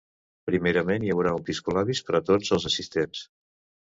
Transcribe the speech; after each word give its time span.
Primerament 0.49 1.03
hi 1.07 1.11
haurà 1.15 1.33
un 1.39 1.43
piscolabis 1.51 2.01
per 2.07 2.17
a 2.19 2.21
tots 2.31 2.53
els 2.57 2.65
assistents. 2.73 3.21